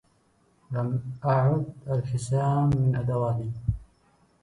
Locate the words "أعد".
1.25-1.65